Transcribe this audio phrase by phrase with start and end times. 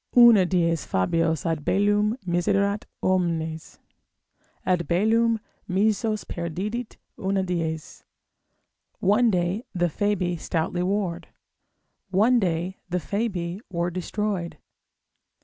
[0.17, 3.77] Una dies Fabios ad bellum miserat omnes,
[4.65, 5.39] Ad bellum
[5.69, 8.03] missos perdidit una dies.
[8.99, 11.27] One day the Fabii stoutly warred,
[12.09, 14.57] One day the Fabii were destroyed.